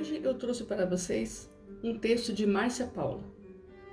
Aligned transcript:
Hoje 0.00 0.20
eu 0.24 0.34
trouxe 0.34 0.64
para 0.64 0.86
vocês 0.86 1.50
um 1.84 1.98
texto 1.98 2.32
de 2.32 2.46
Márcia 2.46 2.86
Paula. 2.86 3.22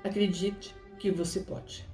Acredite 0.02 0.74
que 0.98 1.12
você 1.12 1.42
pode. 1.42 1.88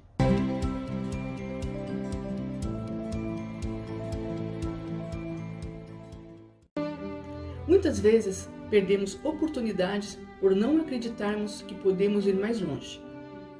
Muitas 7.66 7.98
vezes 7.98 8.48
perdemos 8.70 9.18
oportunidades 9.24 10.16
por 10.40 10.54
não 10.54 10.80
acreditarmos 10.80 11.62
que 11.62 11.74
podemos 11.74 12.26
ir 12.28 12.36
mais 12.36 12.60
longe, 12.60 13.02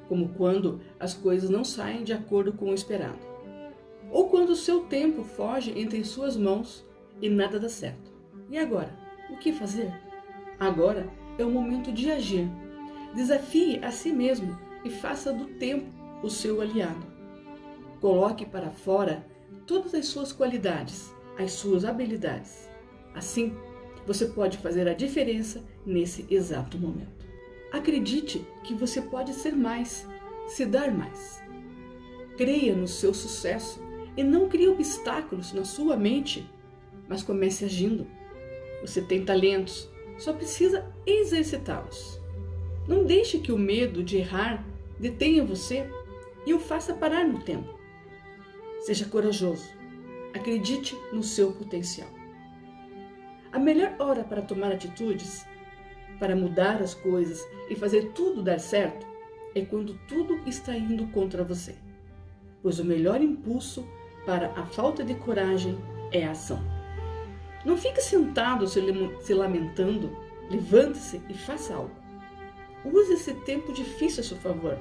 como 0.07 0.29
quando 0.29 0.79
as 0.97 1.13
coisas 1.13 1.49
não 1.49 1.65
saem 1.65 2.05
de 2.05 2.13
acordo 2.13 2.53
com 2.53 2.71
o 2.71 2.73
esperado, 2.73 3.19
ou 4.09 4.29
quando 4.29 4.51
o 4.51 4.55
seu 4.55 4.85
tempo 4.85 5.23
foge 5.23 5.77
entre 5.77 6.03
suas 6.05 6.37
mãos 6.37 6.85
e 7.21 7.29
nada 7.29 7.59
dá 7.59 7.67
certo. 7.67 8.11
E 8.49 8.57
agora? 8.57 8.97
O 9.29 9.37
que 9.37 9.51
fazer? 9.51 10.06
Agora 10.59 11.07
é 11.37 11.45
o 11.45 11.51
momento 11.51 11.91
de 11.91 12.11
agir. 12.11 12.49
Desafie 13.13 13.79
a 13.83 13.91
si 13.91 14.11
mesmo 14.11 14.57
e 14.83 14.89
faça 14.89 15.31
do 15.31 15.45
tempo 15.45 15.85
o 16.23 16.29
seu 16.29 16.61
aliado. 16.61 17.05
Coloque 18.01 18.45
para 18.45 18.71
fora 18.71 19.25
todas 19.65 19.93
as 19.93 20.07
suas 20.07 20.31
qualidades, 20.31 21.13
as 21.37 21.51
suas 21.51 21.85
habilidades. 21.85 22.69
Assim, 23.13 23.55
você 24.05 24.25
pode 24.25 24.57
fazer 24.57 24.87
a 24.87 24.93
diferença 24.93 25.63
nesse 25.85 26.25
exato 26.29 26.77
momento. 26.77 27.25
Acredite 27.71 28.45
que 28.63 28.73
você 28.73 29.01
pode 29.01 29.33
ser 29.33 29.55
mais, 29.55 30.07
se 30.47 30.65
dar 30.65 30.91
mais. 30.91 31.41
Creia 32.37 32.75
no 32.75 32.87
seu 32.87 33.13
sucesso 33.13 33.81
e 34.15 34.23
não 34.23 34.47
crie 34.47 34.69
obstáculos 34.69 35.51
na 35.53 35.65
sua 35.65 35.97
mente, 35.97 36.49
mas 37.07 37.21
comece 37.21 37.65
agindo. 37.65 38.07
Você 38.81 39.01
tem 39.01 39.25
talentos, 39.25 39.89
só 40.17 40.33
precisa 40.33 40.85
exercitá-los. 41.05 42.19
Não 42.87 43.03
deixe 43.03 43.39
que 43.39 43.51
o 43.51 43.57
medo 43.57 44.03
de 44.03 44.17
errar 44.17 44.65
detenha 44.99 45.43
você 45.43 45.89
e 46.45 46.53
o 46.53 46.59
faça 46.59 46.93
parar 46.93 47.27
no 47.27 47.39
tempo. 47.39 47.77
Seja 48.79 49.05
corajoso. 49.05 49.67
Acredite 50.33 50.95
no 51.11 51.23
seu 51.23 51.51
potencial. 51.51 52.09
A 53.51 53.59
melhor 53.59 53.95
hora 53.99 54.23
para 54.23 54.41
tomar 54.41 54.71
atitudes, 54.71 55.45
para 56.19 56.35
mudar 56.35 56.81
as 56.81 56.93
coisas 56.93 57.45
e 57.69 57.75
fazer 57.75 58.11
tudo 58.13 58.43
dar 58.43 58.59
certo, 58.59 59.05
é 59.55 59.61
quando 59.61 59.99
tudo 60.07 60.39
está 60.47 60.75
indo 60.75 61.07
contra 61.07 61.43
você. 61.43 61.75
Pois 62.61 62.79
o 62.79 62.85
melhor 62.85 63.21
impulso 63.21 63.87
para 64.25 64.51
a 64.51 64.65
falta 64.65 65.03
de 65.03 65.15
coragem 65.15 65.77
é 66.11 66.25
a 66.25 66.31
ação. 66.31 66.76
Não 67.67 67.75
fique 67.75 67.99
sentado 67.99 68.65
se 68.65 69.33
lamentando. 69.33 70.17
Levante-se 70.49 71.21
e 71.27 71.33
faça 71.33 71.75
algo. 71.75 71.91
Use 72.85 73.11
esse 73.11 73.33
tempo 73.33 73.73
difícil 73.73 74.21
a 74.21 74.23
seu 74.23 74.37
favor. 74.37 74.79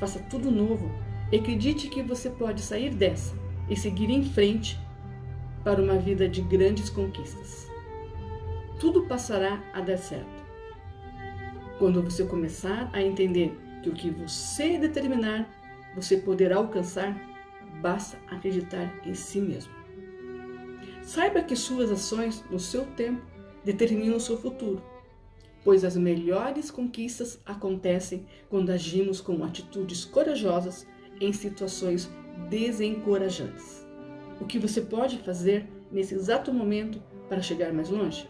Faça 0.00 0.18
tudo 0.30 0.50
novo. 0.50 0.90
E 1.30 1.36
acredite 1.36 1.90
que 1.90 2.02
você 2.02 2.30
pode 2.30 2.62
sair 2.62 2.88
dessa 2.88 3.36
e 3.68 3.76
seguir 3.76 4.08
em 4.08 4.24
frente 4.24 4.80
para 5.62 5.82
uma 5.82 5.98
vida 5.98 6.26
de 6.26 6.40
grandes 6.40 6.88
conquistas. 6.88 7.68
Tudo 8.80 9.06
passará 9.06 9.62
a 9.74 9.82
dar 9.82 9.98
certo. 9.98 10.42
Quando 11.78 12.02
você 12.02 12.24
começar 12.24 12.88
a 12.94 13.02
entender 13.02 13.54
que 13.82 13.90
o 13.90 13.94
que 13.94 14.08
você 14.08 14.78
determinar, 14.78 15.46
você 15.94 16.16
poderá 16.16 16.56
alcançar, 16.56 17.14
basta 17.82 18.18
acreditar 18.26 18.90
em 19.04 19.12
si 19.12 19.38
mesmo. 19.38 19.81
Saiba 21.02 21.42
que 21.42 21.56
suas 21.56 21.90
ações 21.90 22.44
no 22.50 22.58
seu 22.58 22.86
tempo 22.86 23.22
determinam 23.64 24.16
o 24.16 24.20
seu 24.20 24.38
futuro, 24.38 24.82
pois 25.64 25.84
as 25.84 25.96
melhores 25.96 26.70
conquistas 26.70 27.40
acontecem 27.44 28.26
quando 28.48 28.70
agimos 28.70 29.20
com 29.20 29.44
atitudes 29.44 30.04
corajosas 30.04 30.86
em 31.20 31.32
situações 31.32 32.10
desencorajantes. 32.48 33.84
O 34.40 34.44
que 34.44 34.58
você 34.58 34.80
pode 34.80 35.18
fazer 35.18 35.68
nesse 35.90 36.14
exato 36.14 36.52
momento 36.52 37.02
para 37.28 37.42
chegar 37.42 37.72
mais 37.72 37.90
longe? 37.90 38.28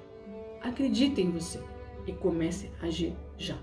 Acredite 0.61 1.21
em 1.21 1.31
você 1.31 1.61
e 2.07 2.13
comece 2.13 2.71
a 2.81 2.87
agir 2.87 3.15
já. 3.37 3.59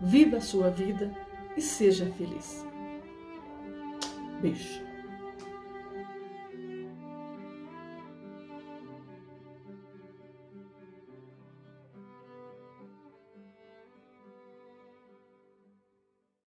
Viva 0.00 0.38
a 0.38 0.40
sua 0.40 0.68
vida 0.68 1.14
e 1.56 1.60
seja 1.60 2.06
feliz. 2.16 2.66
Beijo. 4.40 4.91